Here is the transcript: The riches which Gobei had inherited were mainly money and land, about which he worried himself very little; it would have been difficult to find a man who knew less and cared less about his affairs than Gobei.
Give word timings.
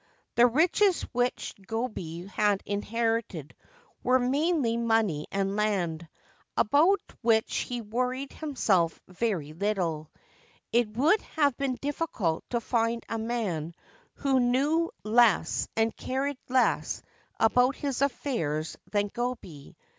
The 0.33 0.47
riches 0.47 1.03
which 1.11 1.53
Gobei 1.61 2.27
had 2.27 2.63
inherited 2.65 3.53
were 4.01 4.17
mainly 4.17 4.75
money 4.75 5.27
and 5.31 5.55
land, 5.55 6.07
about 6.57 6.99
which 7.21 7.57
he 7.57 7.81
worried 7.81 8.33
himself 8.33 8.99
very 9.07 9.53
little; 9.53 10.09
it 10.73 10.87
would 10.97 11.21
have 11.37 11.55
been 11.55 11.75
difficult 11.75 12.43
to 12.49 12.59
find 12.59 13.03
a 13.09 13.19
man 13.19 13.75
who 14.15 14.39
knew 14.39 14.89
less 15.03 15.67
and 15.75 15.95
cared 15.95 16.37
less 16.49 17.03
about 17.39 17.75
his 17.75 18.01
affairs 18.01 18.77
than 18.91 19.07
Gobei. 19.07 19.75